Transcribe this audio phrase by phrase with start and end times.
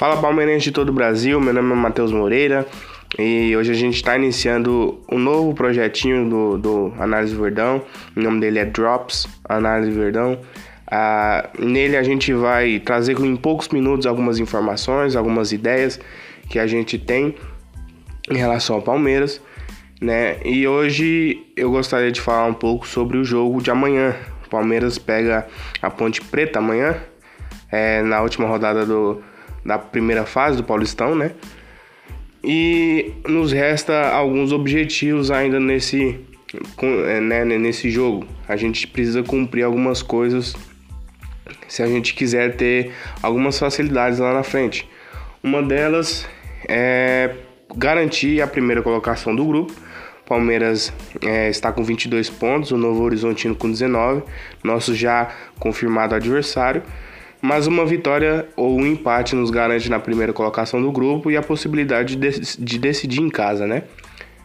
[0.00, 2.66] Fala palmeirense de todo o Brasil, meu nome é Matheus Moreira
[3.18, 7.82] e hoje a gente está iniciando um novo projetinho do, do Análise Verdão.
[8.16, 10.40] O nome dele é Drops Análise Verdão.
[10.90, 16.00] Ah, nele a gente vai trazer em poucos minutos algumas informações, algumas ideias
[16.48, 17.34] que a gente tem
[18.30, 19.38] em relação ao Palmeiras,
[20.00, 20.38] né?
[20.46, 24.16] E hoje eu gostaria de falar um pouco sobre o jogo de amanhã.
[24.46, 25.46] O Palmeiras pega
[25.82, 26.96] a Ponte Preta amanhã,
[27.70, 29.22] é, na última rodada do,
[29.64, 31.32] da primeira fase do Paulistão, né?
[32.42, 36.18] E nos resta alguns objetivos ainda nesse,
[37.06, 38.26] é, né, nesse jogo.
[38.48, 40.56] A gente precisa cumprir algumas coisas
[41.68, 42.92] se a gente quiser ter
[43.22, 44.88] algumas facilidades lá na frente.
[45.42, 46.26] Uma delas
[46.68, 47.34] é
[47.76, 49.72] garantir a primeira colocação do grupo.
[50.26, 54.22] Palmeiras é, está com 22 pontos, o Novo Horizontino com 19,
[54.62, 56.82] nosso já confirmado adversário.
[57.42, 61.42] Mas uma vitória ou um empate nos garante na primeira colocação do grupo e a
[61.42, 63.84] possibilidade de, de decidir em casa, né?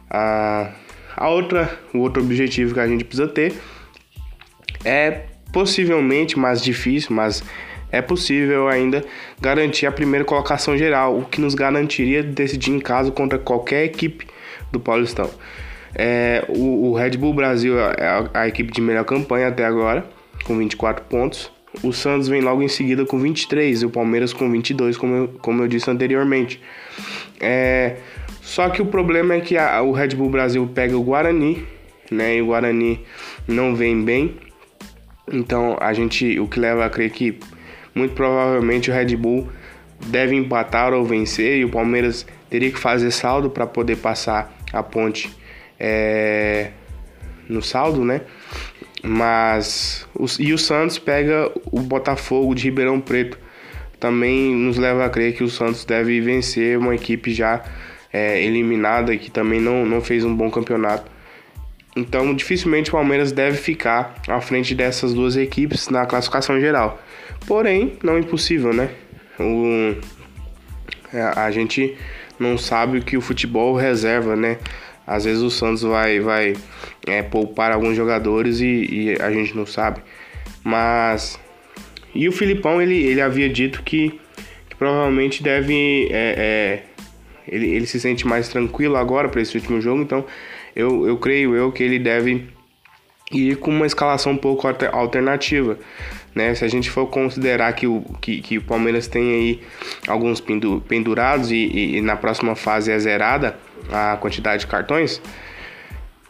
[0.10, 0.72] A,
[1.16, 3.54] a outra, o outro objetivo que a gente precisa ter
[4.84, 7.44] é possivelmente mais difícil, mas
[7.92, 9.04] é possível ainda
[9.40, 14.28] garantir a primeira colocação geral, o que nos garantiria decidir em casa contra qualquer equipe
[14.72, 15.30] do Paulistão.
[15.98, 20.06] É, o, o, Red Bull Brasil é a, a, equipe de melhor campanha até agora,
[20.44, 21.50] com 24 pontos.
[21.84, 25.28] O Santos vem logo em seguida com 23 e o Palmeiras com 22, como eu,
[25.42, 26.62] como eu disse anteriormente.
[27.40, 27.98] É,
[28.42, 31.66] só que o problema é que a, o Red Bull Brasil pega o Guarani,
[32.12, 32.38] né?
[32.38, 33.02] E o Guarani
[33.48, 34.36] não vem bem.
[35.32, 37.40] Então a gente, o que leva a crer que
[37.94, 39.50] muito provavelmente o Red Bull
[40.08, 44.84] deve empatar ou vencer e o Palmeiras teria que fazer saldo para poder passar a
[44.84, 45.34] ponte
[45.80, 46.72] é,
[47.50, 48.22] no saldo, né?
[49.06, 50.08] Mas
[50.40, 53.38] e o Santos pega o Botafogo de Ribeirão Preto.
[54.00, 57.64] Também nos leva a crer que o Santos deve vencer uma equipe já
[58.12, 61.12] é, eliminada que também não, não fez um bom campeonato.
[61.96, 67.02] Então, dificilmente o Palmeiras deve ficar à frente dessas duas equipes na classificação geral.
[67.48, 68.90] Porém, não é impossível, né?
[69.40, 69.96] O,
[71.14, 71.96] é, a gente
[72.40, 74.58] não sabe o que o futebol reserva, né?
[75.06, 76.54] Às vezes o Santos vai, vai
[77.06, 80.02] é, poupar alguns jogadores e, e, a gente não sabe.
[80.64, 81.40] Mas.
[82.14, 84.20] E o Filipão, ele, ele havia dito que,
[84.70, 86.08] que provavelmente deve.
[86.12, 86.84] É, é,
[87.48, 90.26] ele, ele se sente mais tranquilo agora para esse último jogo, então
[90.76, 92.48] eu, eu creio eu que ele deve
[93.32, 95.78] ir com uma escalação um pouco alternativa.
[96.34, 96.54] Né?
[96.54, 99.62] Se a gente for considerar que o, que, que o Palmeiras tem aí
[100.08, 103.58] alguns pendurados e, e, e na próxima fase é zerada,
[103.92, 105.22] a quantidade de cartões.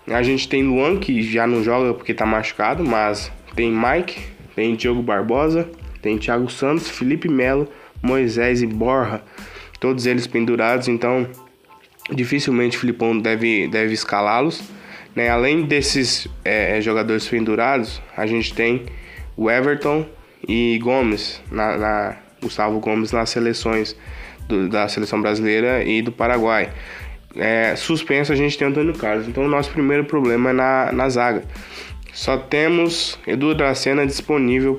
[0.08, 4.22] A gente tem Luan, que já não joga porque tá machucado, mas tem Mike,
[4.56, 5.68] tem Diogo Barbosa,
[6.02, 7.68] tem Thiago Santos, Felipe Melo,
[8.02, 9.22] Moisés e Borja,
[9.80, 11.28] todos eles pendurados, então
[12.12, 14.62] dificilmente o Filipão deve, deve escalá-los.
[15.16, 15.30] Né?
[15.30, 18.86] Além desses é, jogadores pendurados, a gente tem
[19.36, 20.06] o Everton
[20.48, 23.96] e Gomes, na, na Gustavo Gomes nas seleções
[24.48, 26.72] do, da seleção brasileira e do Paraguai
[27.36, 29.28] é, suspenso a gente tem Antônio Carlos.
[29.28, 31.44] Então o nosso primeiro problema é na, na zaga.
[32.14, 34.76] Só temos Edu Dracena disponível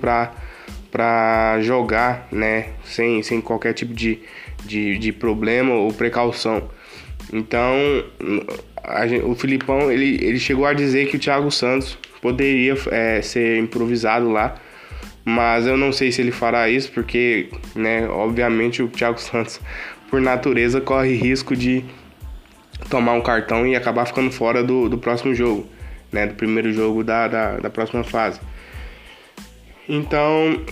[0.91, 2.71] para jogar, né?
[2.85, 4.21] Sem, sem qualquer tipo de,
[4.65, 6.71] de, de problema ou precaução.
[7.33, 7.75] Então
[9.07, 13.59] gente, o Filipão ele, ele chegou a dizer que o Thiago Santos poderia é, ser
[13.59, 14.57] improvisado lá.
[15.29, 19.61] Mas eu não sei se ele fará isso, porque, né, obviamente o Thiago Santos,
[20.09, 21.85] por natureza, corre risco de
[22.89, 25.67] tomar um cartão e acabar ficando fora do, do próximo jogo,
[26.13, 26.27] né?
[26.27, 28.41] Do primeiro jogo da, da, da próxima fase.
[29.89, 30.65] Então,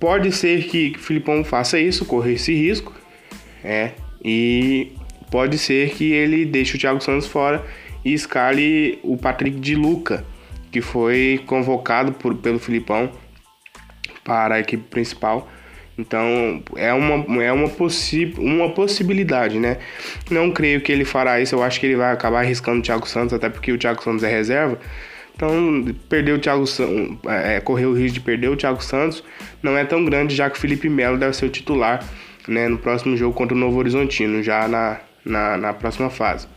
[0.00, 2.92] pode ser que o Filipão faça isso, correr esse risco,
[3.64, 3.92] é,
[4.24, 4.92] e
[5.30, 7.64] pode ser que ele deixe o Thiago Santos fora
[8.04, 10.24] e escale o Patrick de Luca,
[10.70, 13.10] que foi convocado por, pelo Filipão
[14.24, 15.48] para a equipe principal
[15.98, 19.78] então é uma, é uma, possi uma possibilidade, né?
[20.30, 23.06] Não creio que ele fará isso, eu acho que ele vai acabar arriscando o Thiago
[23.08, 24.78] Santos, até porque o Thiago Santos é reserva.
[25.34, 29.22] Então, perder o Thiago Santos, é, correr o risco de perder o Thiago Santos
[29.62, 32.04] não é tão grande, já que o Felipe Melo deve ser o titular
[32.46, 36.48] né, no próximo jogo contra o Novo Horizontino, já na, na, na próxima fase.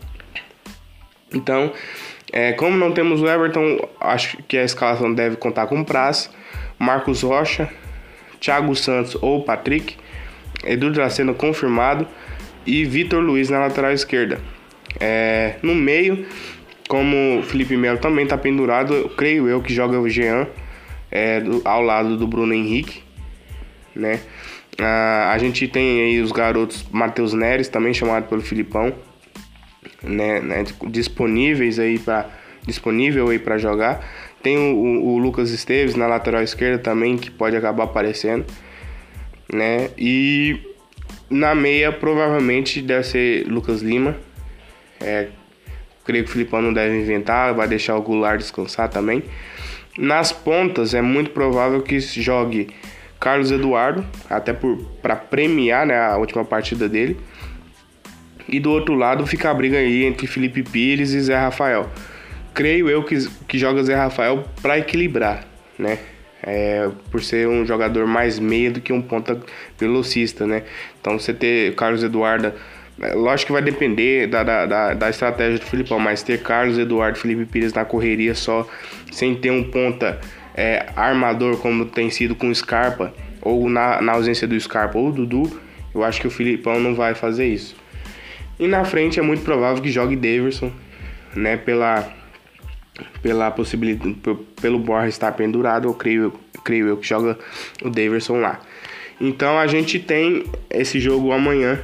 [1.33, 1.71] Então,
[2.31, 6.29] é, como não temos o Everton, acho que a escalação deve contar com o Praz,
[6.79, 7.69] Marcos Rocha,
[8.41, 9.95] Thiago Santos ou Patrick,
[10.65, 12.07] Edu Dracena confirmado
[12.65, 14.41] e Vitor Luiz na lateral esquerda.
[14.99, 16.25] É, no meio,
[16.89, 20.47] como Felipe Melo também está pendurado, eu creio eu que joga o Jean
[21.09, 23.03] é, do, ao lado do Bruno Henrique,
[23.95, 24.19] né?
[24.79, 28.91] Uh, a gente tem aí os garotos Matheus Neres, também chamado pelo Filipão,
[30.01, 32.27] né, né disponíveis aí para
[32.65, 34.05] disponível aí para jogar.
[34.41, 38.45] Tem o, o, Lucas Esteves na lateral esquerda também que pode acabar aparecendo,
[39.51, 39.89] né?
[39.97, 40.59] E
[41.29, 44.17] na meia provavelmente deve ser Lucas Lima.
[44.99, 45.27] É,
[46.03, 49.23] creio que o Filipão não deve inventar, vai deixar o Goulart descansar também.
[49.97, 52.69] Nas pontas é muito provável que jogue
[53.19, 54.53] Carlos Eduardo, até
[55.01, 57.17] para premiar né, a última partida dele.
[58.47, 61.89] E do outro lado fica a briga aí entre Felipe Pires e Zé Rafael.
[62.53, 65.45] Creio eu que, que joga Zé Rafael para equilibrar,
[65.77, 65.99] né?
[66.43, 69.39] É, por ser um jogador mais meio do que um ponta
[69.79, 70.63] velocista, né?
[70.99, 72.51] Então você ter Carlos Eduardo,
[72.99, 76.77] é, lógico que vai depender da, da, da, da estratégia do Filipão, mas ter Carlos
[76.77, 78.67] Eduardo e Felipe Pires na correria só,
[79.11, 80.19] sem ter um ponta
[80.55, 85.11] é, armador como tem sido com o Scarpa, ou na, na ausência do Scarpa ou
[85.11, 85.61] do Dudu,
[85.93, 87.75] eu acho que o Filipão não vai fazer isso.
[88.59, 90.71] E na frente é muito provável que jogue Daverson,
[91.35, 92.07] né, pela
[93.21, 94.17] pela possibilidade
[94.61, 96.33] pelo Borja estar pendurado, eu creio,
[96.63, 97.37] creio eu que joga
[97.83, 98.59] o Daverson lá.
[99.19, 101.79] Então a gente tem esse jogo amanhã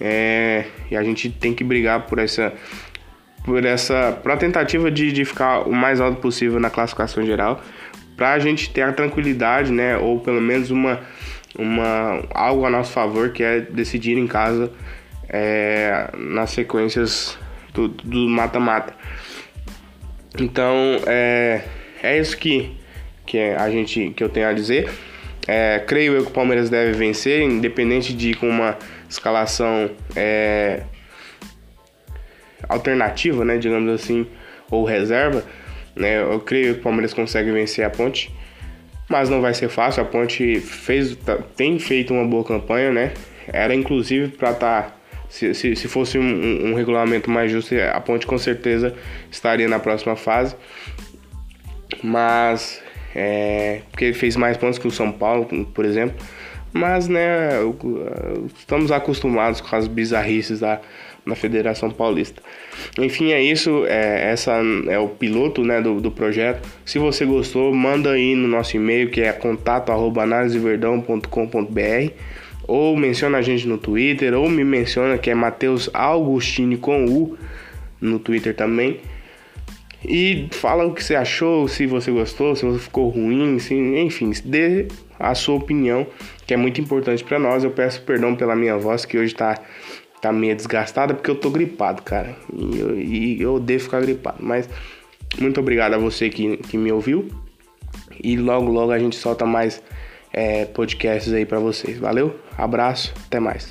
[0.00, 2.52] é, e a gente tem que brigar por essa
[3.44, 7.62] por essa por a tentativa de, de ficar o mais alto possível na classificação geral
[8.16, 11.00] para a gente ter a tranquilidade, né, ou pelo menos uma,
[11.58, 14.70] uma algo a nosso favor que é decidir em casa
[15.28, 17.38] é, nas sequências
[17.72, 18.94] do mata-mata.
[20.38, 21.62] Então é,
[22.02, 22.74] é isso que,
[23.26, 24.90] que a gente que eu tenho a dizer.
[25.46, 30.82] É, creio eu que o Palmeiras deve vencer, independente de com uma escalação é,
[32.68, 34.26] alternativa, né, digamos assim,
[34.70, 35.44] ou reserva.
[35.96, 36.22] Né?
[36.22, 38.32] Eu creio que o Palmeiras consegue vencer a Ponte,
[39.08, 40.02] mas não vai ser fácil.
[40.02, 43.12] A Ponte fez, tá, tem feito uma boa campanha, né?
[43.46, 44.82] Era inclusive para estar.
[44.82, 45.01] Tá,
[45.32, 48.94] se, se, se, fosse um, um, regulamento mais justo, a Ponte com certeza
[49.30, 50.54] estaria na próxima fase.
[52.02, 52.82] Mas.
[53.14, 56.14] É, porque ele fez mais pontos que o São Paulo, por exemplo.
[56.70, 57.48] Mas, né,
[58.58, 60.82] estamos acostumados com as bizarrices da,
[61.24, 62.42] na Federação Paulista.
[62.98, 63.86] Enfim, é isso.
[63.86, 66.68] É, essa é o piloto né, do, do projeto.
[66.84, 72.12] Se você gostou, manda aí no nosso e-mail que é contato@analiseverdão.com.br
[72.66, 77.36] ou menciona a gente no Twitter ou me menciona que é Matheus Augustini com U
[78.00, 79.00] no Twitter também.
[80.04, 84.32] E fala o que você achou, se você gostou, se você ficou ruim, se, enfim,
[84.44, 84.88] dê
[85.18, 86.06] a sua opinião,
[86.44, 87.62] que é muito importante para nós.
[87.62, 89.56] Eu peço perdão pela minha voz que hoje tá
[90.20, 92.36] tá meio desgastada porque eu tô gripado, cara.
[92.52, 94.38] E eu, e eu odeio ficar gripado.
[94.40, 94.68] Mas
[95.40, 97.28] muito obrigado a você que, que me ouviu.
[98.22, 99.82] E logo, logo a gente solta mais
[100.32, 101.98] é, podcasts aí para vocês.
[101.98, 103.70] Valeu, abraço, até mais.